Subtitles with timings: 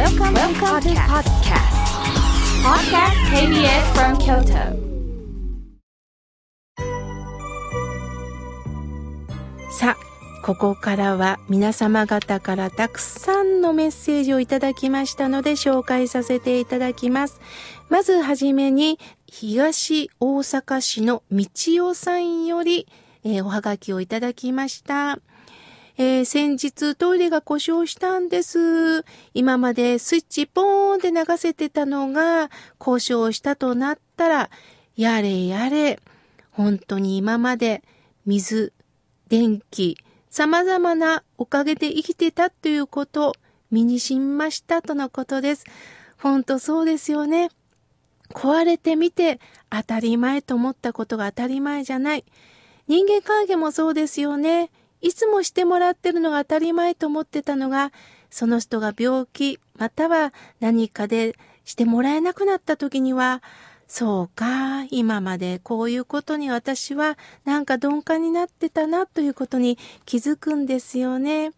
[0.00, 1.76] Welcome, Welcome to podcast.
[2.64, 4.72] Podcast KBS from Kyoto.
[9.70, 9.96] さあ、
[10.42, 17.38] ここからは皆様方からたくさんのメッセージをいただきましたので紹介させていただきます。
[17.90, 22.86] まずはじめに、東大阪市の道代さんより、
[23.22, 25.18] えーおはがきをいただきました。
[26.02, 29.04] えー先日トイレが故障したんです。
[29.34, 34.50] 今までスイッチポーンで流せてたのが故障したとなったら、
[34.96, 36.00] やれやれ。
[36.52, 37.82] 本当に今まで
[38.24, 38.72] 水、
[39.28, 39.98] 電気、
[40.30, 43.34] 様々なおかげで生きてたということ、
[43.70, 45.66] 身にしみましたとのことです。
[46.16, 47.50] 本当そうですよね。
[48.30, 49.38] 壊れてみて
[49.68, 52.24] 当たり前と思ったことが当たり前じゃない。
[52.88, 54.70] 人間関係もそうですよね。
[55.00, 57.92] いつもしてもらってるのが当たり前と思ってたのが、
[58.30, 63.42] その人が病気、または何かでしてもらえなくなった時には、
[63.86, 71.52] そうか、今までこういうことに私はなんか鈍感になってたなということに気づくんですよね。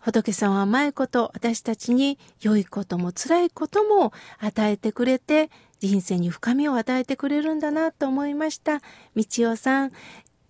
[0.00, 8.80] 仏さんは甘いこと、私たちに良いことも辛いことも与えてくれて、人生に深みを与えてくれるんだなと思いました。
[9.14, 9.92] 道代さん、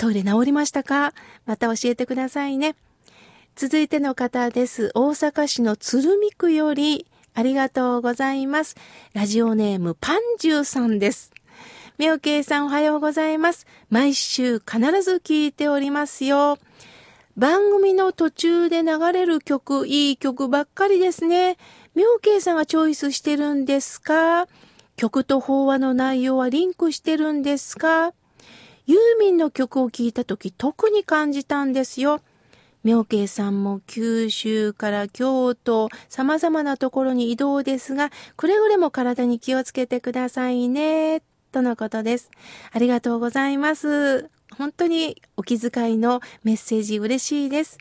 [0.00, 1.12] トイレ治りましたか？
[1.44, 2.74] また教えてくださいね。
[3.54, 4.92] 続いての方です。
[4.94, 8.76] 大阪市の鶴見区より、ありがとうございます。
[9.12, 11.32] ラジオネームパンジューさんです。
[11.98, 13.66] みおけいさんおはようございます。
[13.90, 16.56] 毎週必ず聞いておりますよ。
[17.36, 21.58] 番組の途中で流れる曲、いい曲ばっかりですね。
[21.94, 24.48] みょうけいさんがチョイスしてるんですか？
[24.96, 28.14] 曲と法話の内容はリンクしてるんですか？
[28.91, 32.20] ユーミンの曲を聴いたとき特に感じたんですよ。
[32.83, 42.33] 妙慶さんも九州から京都、様々なところに移動ですが、くれぐれも体に気をつけてくださいね、とのことです。
[42.72, 44.28] ありがとうございます。
[44.58, 47.78] 本当にお気遣いのメッセージ嬉しいです。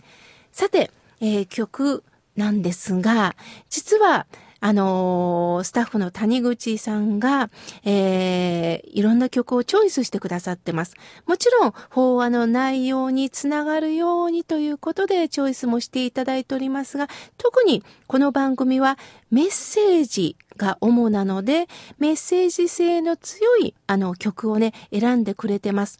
[0.52, 0.92] さて、
[1.22, 2.04] えー曲
[2.36, 3.36] なんですが、
[3.72, 4.28] 実は、
[4.62, 7.50] あのースタッフの谷口さんが、
[7.84, 10.96] えーいろんな曲をチョイスしてくださってます。
[11.26, 18.98] もちろん、法話の内容につながるようにということでチョイスもしていただいておりますが、特にこの番組は
[19.32, 26.00] メッセージが主なので、メッセージ性の強いあの曲をね、選んでくれてます。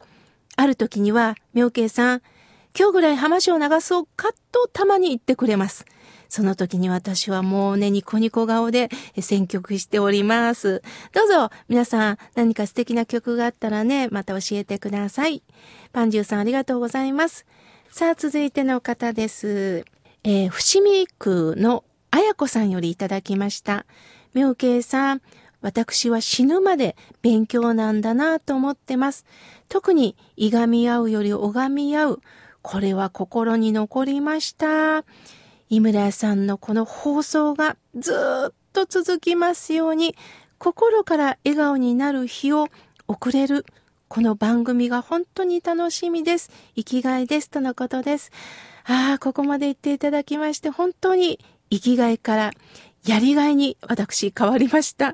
[0.56, 2.22] ある時には、妙慶さん、
[2.78, 5.86] 今日ぐらい浜市を流そうかとたまに言ってくれます。
[6.30, 8.88] その時に私はもうね、ニコニコ顔で
[9.20, 10.80] 選曲しております。
[11.12, 15.42] どうぞ、皆さん何か素敵な曲があったらね、また教えてください。
[15.92, 17.46] パンジューさんありがとうございます。
[17.90, 19.84] さあ、続いての方です。
[20.22, 21.82] えー伏見区の
[22.12, 23.84] あやこさんよりいただきました。
[24.32, 25.22] 妙慶さん、
[25.62, 29.26] 私は死ぬまで勉強なんだなと思ってます。
[29.68, 32.22] 特に、いがみ合うより拝み合う。
[32.62, 35.04] これは心に残りました。
[35.70, 38.12] 井村さんのこの放送がず
[38.48, 40.16] っと続きますように、
[40.58, 42.66] 心から笑顔になる日を
[43.06, 43.64] 送れる。
[44.08, 46.50] この番組が本当に楽しみです。
[46.74, 47.48] 生きがいです。
[47.48, 48.32] とのことです。
[48.84, 51.38] ああ、ここまで言っていただきまして、本当に
[51.70, 52.50] 生きがいから
[53.06, 55.12] やりがいに私変わりました。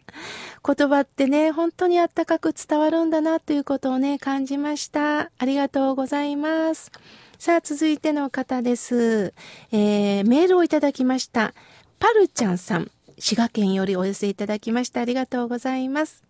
[0.67, 5.31] 言葉ってね、本当にあったかく伝わるんだなということをね、感じました。
[5.37, 6.91] ありがとうございます。
[7.39, 9.35] さあ、続いての方です。
[9.71, 11.53] えー、メールをいただきました。
[11.99, 15.03] パルちゃんさん、滋賀県よりお寄せいただきました。
[15.03, 16.25] ありがとうございます。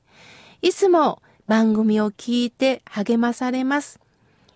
[0.62, 4.00] いつも番組を聞いて励まされます。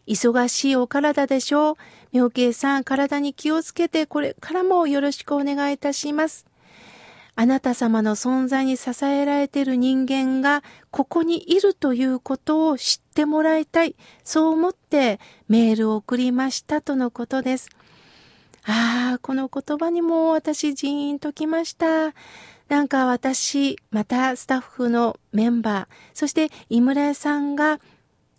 [0.09, 1.77] 忙しいお体でしょう。
[2.11, 6.50] 妙慶さん、体に気をつけて、これからもよろしくお願いいたします。
[7.41, 13.97] あなた様の存在に支えられている人間がここにいるということを知ってもらいたい。
[14.25, 15.19] そう思って
[15.49, 17.71] メールを送りましたとのことです。
[18.67, 22.13] ああ、この言葉にも私ジーンときました。
[22.69, 27.81] なんか私、またスタッフのメンバー、そして井村屋さんが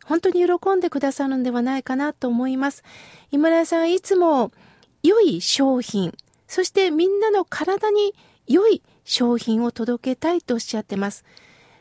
[0.06, 2.84] 本当に喜んでくださるんではないかなと思います。
[3.32, 4.52] 井村屋さんいつも
[5.02, 6.14] 良い商品、
[6.48, 8.14] そしてみんなの体に
[8.48, 11.26] 良い商品を届けたいとおっしゃってます。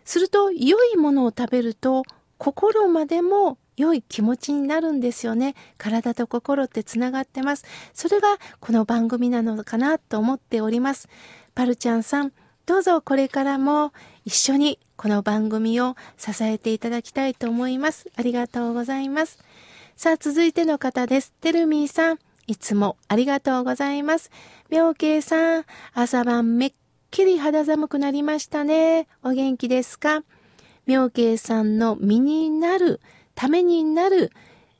[0.04, 2.02] すると、良いものを食べると、
[2.38, 5.54] 心までも良い気持ちになるんですよね。
[5.78, 7.64] 体と心ってつながってます。
[7.92, 11.08] それがこの番組なのかなと思っております。
[11.54, 12.32] パルちゃんさん、
[12.66, 13.92] どうぞこれからも
[14.24, 18.08] 一緒にこの番組を支えていただきたいと思います。
[18.16, 19.38] ありがとうございます。
[19.96, 21.32] さあ、続いての方です。
[21.40, 24.30] てるみーさん、いつもありがとうございます。
[24.70, 25.64] みょうけいさん、
[25.94, 26.72] 朝晩めっ
[27.10, 29.08] きり肌寒くなりましたね。
[29.24, 30.22] お元気ですか？
[30.86, 33.00] 妙慶さんの身になる、
[33.34, 34.30] ためになる、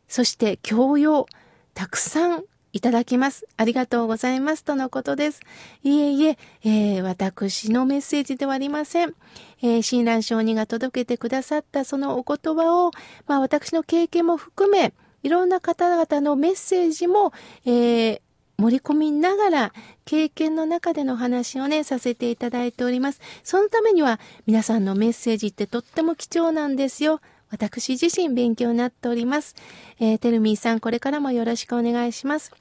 [0.06, 1.26] そして教養、
[1.74, 3.46] たくさんいただきます。
[3.56, 4.62] ありがとうございます。
[4.62, 5.40] とのことです。
[5.82, 9.14] いえいえ、えー、私のメッセージではありません。
[9.60, 12.92] えー、親鸞上人が届けてくださったそのお言葉を、
[13.26, 14.92] まあ私の経験も含め、
[15.24, 17.32] いろんな方々のメッセージも、
[17.64, 18.20] えー、
[18.60, 19.72] 盛り込みながら、
[20.04, 23.20] 経験の中での話をね、させていただいております。
[23.42, 27.20] そのためには、皆さんのメッセージってとっても貴重なんですよ。
[27.50, 29.56] 私自身勉強になっております。
[29.98, 32.52] えー、てるみーさん、これからもよろしくお願いします。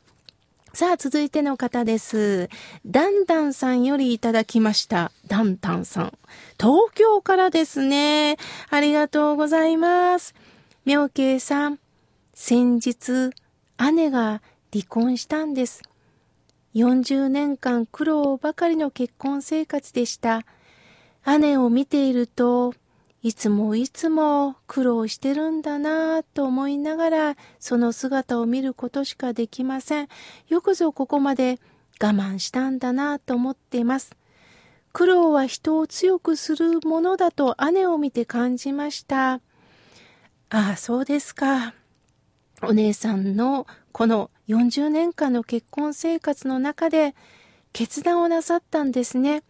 [0.74, 2.50] さあ、続いての方です。
[2.86, 5.12] ダンダンさんよりいただきました。
[5.28, 6.18] ダンタンさん。
[6.60, 8.38] 東京からですね。
[8.70, 10.34] ありがとうございます。
[10.86, 11.80] 妙慶さん。
[12.34, 13.32] 先日、
[13.94, 14.42] 姉が
[14.72, 15.89] 離婚したんです。
[16.76, 20.46] 40年間苦労ばかりの結婚生活でした。
[21.40, 22.74] 姉を見ていると、
[23.22, 30.08] いつもいつも苦労してるんだなぁと思いながら、その姿を見ることしかできません。
[30.48, 31.60] よくぞここまで
[32.02, 34.16] 我慢したんだなぁと思っています。
[34.94, 39.34] 苦労は人を強くするものだと姉を見て感じました。
[39.34, 39.42] あ
[40.50, 41.74] あ、そうですか。
[42.62, 47.16] お姉さんのこの40年間の結婚生活の中で
[47.74, 49.44] 決断をなさったんですね。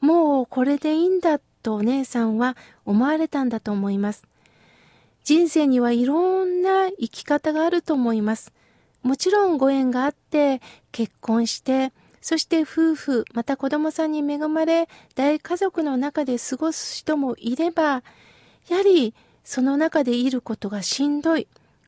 [0.00, 4.26] もうこれでいいんだとお姉さんは思われたんだと思います。
[5.24, 8.52] 人生にはいろんな生き方があると思います。
[9.02, 10.60] もちろんご縁があって
[10.92, 18.02] 結婚して、そして夫婦、また子供さんに恵まれ、大家族の中で過ごす人もいれば、
[18.68, 19.14] やはり
[19.44, 21.46] その中でいることがしんどい。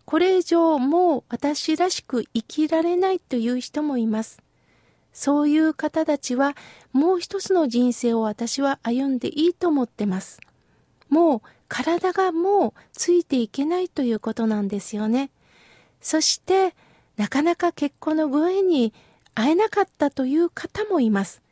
[0.09, 4.41] これ以上もう私らしく生きられないという人もいます。
[5.13, 6.57] そういう方たちは
[6.95, 10.41] もう一つの人生を私は歩んでいいと思ってます。
[11.11, 15.29] もう体がもうついていけないということなんですよね。
[16.01, 16.75] そして
[17.19, 18.95] なかなか結婚の具合に
[19.35, 21.43] 会えなかったという方もいます。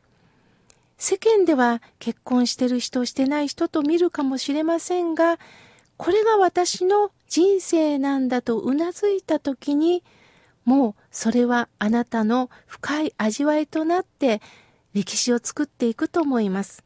[0.97, 5.39] 世間では結婚してる人してない人と見るかもしれませんが、
[5.97, 10.03] これが私の人生なんだとうなずいた時に、
[10.65, 14.41] もうそれはあなたの深い味わいとなって
[14.95, 16.85] 歴史を作っていくと思います。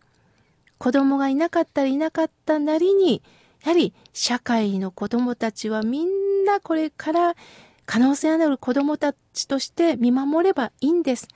[0.79, 3.23] 子供がいなかったらいなかったなりに、
[3.63, 7.37] やはり社会の子供たちはみんなこれから
[7.87, 11.29] 可能性のある子供たちとして見守ればいいんです。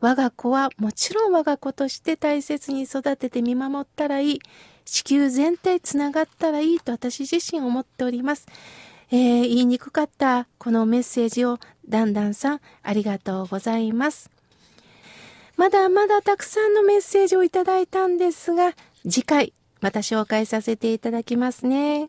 [0.00, 4.40] 我が子はもちろん我が子として大切に育てて見守ったらいい。
[4.84, 8.46] 地球全体つながったらいいと私自身思っております。
[9.10, 11.58] えー、言いにくかったこのメッセージを
[11.88, 14.30] だんだんさんありがとうございます。
[15.56, 22.08] まだまだたくさんのメッセージをいただいたんですが、次回また紹介させていただきますね。